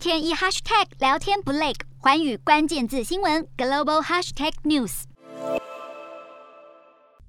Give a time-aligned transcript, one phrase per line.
[0.00, 5.02] 天一 hashtag 聊天不累，环宇关键字新闻 global hashtag news。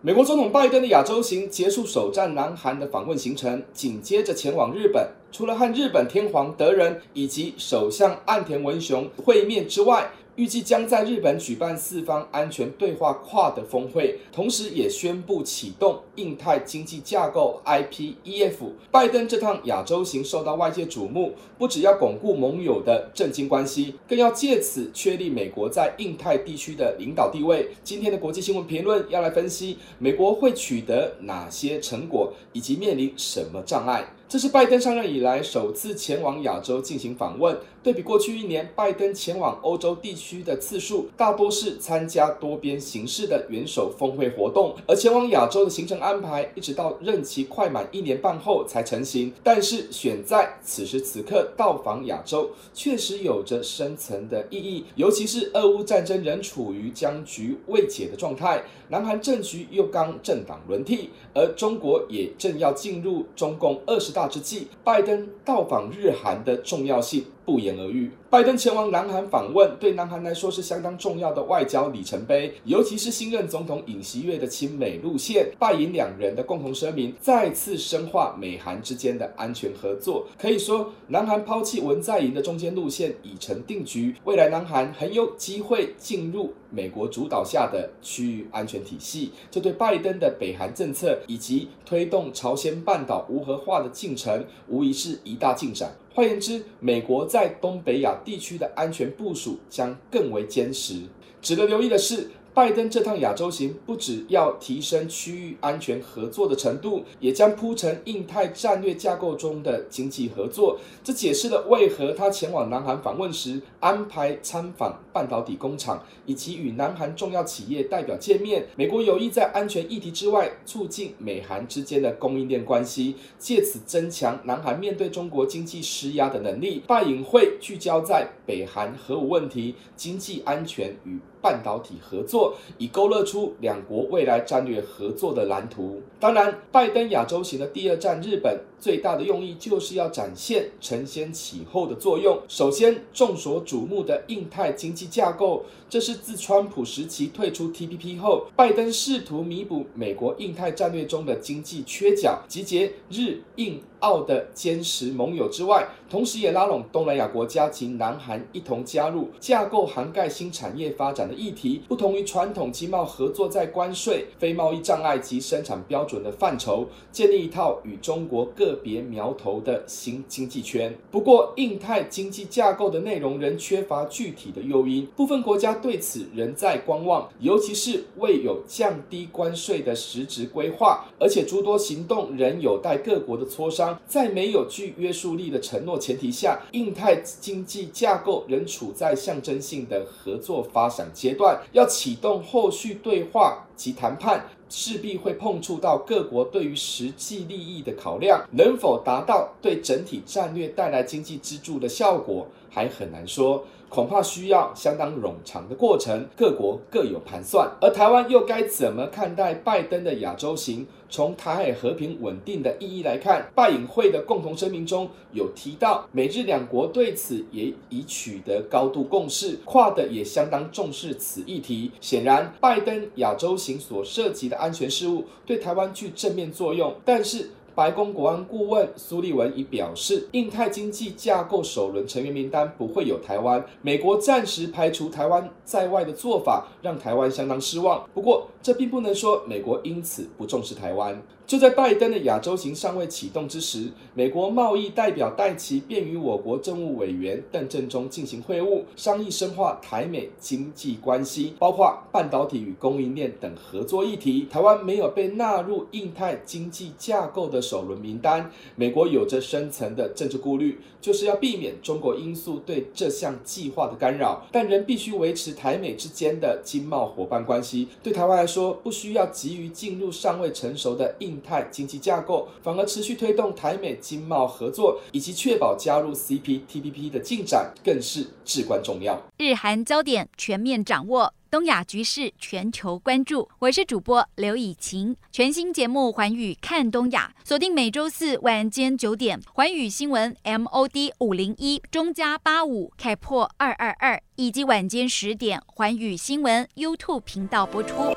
[0.00, 5.10] 美国总统拜登的亚洲行结束首站南韩的访问行程，紧接着前往日本。
[5.32, 18.56] 除了和日本天皇德仁以及首相岸田文雄会面之外，预计将在日本举办四方安全对话跨的峰会，同时也宣布启动印太经济架构 （IPEF）。
[18.90, 27.68] 拜登这趟亚洲行受到外界瞩目，不只要巩固盟友的政经关系，更要借此确立美国在印太地区的领导地位。
[27.82, 34.04] 今天的国际新闻评论要来分析美国会取得哪些成果，以及面临什么障碍。
[34.26, 37.56] 这是拜登上任以来首次前往亚洲进行访问。
[37.82, 49.32] 对比过去一年，拜登前往欧洲地区的次数大多是参加多边形式的元首峰会活动，而前往亚洲的行程安排一直到任期快满一年半后才成型。
[49.42, 54.84] 但是选在此时此刻到访亚洲，确实有着深层的意义。
[54.94, 67.26] 尤其是俄乌战争仍处于僵局未解的状态，南韩政局又刚政党轮替，而中国也正要进入中共二十大之际，拜登跟到访日韩的重要性。
[67.44, 68.10] 不言而喻。
[68.30, 72.54] 拜登前往南韩访问，对南韩来说是相当重要的外交里程碑。
[72.64, 80.26] 尤其是新任总统尹锡悦的亲美路线，拜尹两人的共同声明，再次深化美韩之间的安全合作。
[80.38, 89.30] 可以说，南韩抛弃文在寅的中间路线已成定局，未来南韩很有机会进入美国主导下的区域安全体系。
[89.50, 95.92] 这对拜登的北韩政策以及推动朝鲜半岛无核化的进程，无疑是一大进展。
[96.14, 101.02] 换言之，美国在东北亚地区的安全部署将更为坚实。
[101.40, 110.78] 值得留意的是，拜登这趟亚洲行不只要提升区域安全合作的程度，也将铺成印太战略架构中的经济合作。
[111.02, 118.66] 这解释了为何他前往南韩访问时安排参访半导体工厂，以及与南韩重要企业代表见面。
[118.76, 126.82] 美国有意在安全议题之外，促进美韩之间的供应链关系，借此增强南韩面对中国经济施压的能力。
[126.86, 136.00] 拜习会聚焦在北韩核武问题、经济安全与半导体合作，以勾勒出两国未来战略合作的蓝图。
[136.20, 142.38] 当然，拜登亚洲行的第二站日本，最大的用意就是要展现承先启后的作用。
[142.46, 161.82] 首先，众所瞩目的印太经济架构，这是自川普时期退出 TPP 后，拜登试图弥补美国印太战略中的经济缺角，集结日印澳的坚实盟友之外，同时也拉拢东南亚国家及南韩一同加入架构，涵盖新产业发展议题。
[161.88, 170.96] 不同于传统经贸合作，在关税、非贸易障碍及生产标准的范畴，建立一套与中国个别苗头的新经济圈。
[171.10, 183.98] 不过，印太经济架构的内容仍缺乏具体的诱因，部分国家对此仍在观望，尤其是未有降低关税的实质规划，而且诸多行动仍有待各国的磋商。
[184.06, 191.60] 在没有具约束力的承诺前提下，印太经济架构仍处在象征性的合作发展阶段。
[191.70, 203.64] 要启动后续对话及谈判，势必会碰触到各国对于实际利益的考量，能否达到对整体战略带来经济支柱的效果，还很难说。
[203.92, 207.70] 恐怕需要相当冗长的过程，各国各有盘算。
[207.78, 210.86] 而台湾又该怎么看待拜登的亚洲行？
[211.10, 221.90] 从台海和平稳定的意义来看，拜隐会的共同声明中有提到，美日两国对此也已取得高度共识，跨的也相当重视此议题。
[222.00, 227.50] 显然，拜登亚洲行所涉及的安全事务对台湾具正面作用，但是。
[227.74, 233.64] 白宫国安顾问苏利文已表示，印太经济架构首轮成员名单不会有台湾。
[233.80, 238.06] 美国暂时排除台湾在外的做法，让台湾相当失望。
[238.12, 241.22] 不过，这并不能说美国因此不重视台湾。
[241.52, 254.46] 就在拜登的亚洲行尚未启动之时，美国贸易代表戴奇便与我国政务委员邓振中进行会晤，商议深化台美经济关系，包括半导体与供应链等合作议题。
[254.50, 267.88] 台湾没有被纳入印太经济架构的首轮名单，美国有着深层的政治顾虑，就是要避免中国因素对这项计划的干扰，但仍必须维持台美之间的经贸伙伴关系。
[268.02, 271.41] 对台湾来说，不需要急于进入尚未成熟的印。
[271.42, 279.20] 态经济架构，反而持续推动台美经贸合作，以及确保加入 CPTPP 的进展，更是至关重要。
[279.38, 281.34] 日韩焦点全面掌握。
[281.50, 283.46] 东亚局势全球关注。
[283.58, 298.16] 我是主播刘以晴，全新节目《环宇看东亚》，锁定每周四晚间九点，环宇新闻 MOD 五零一中加八五开破二二二，以及晚间十点，环宇新闻 YouTube 频道播出。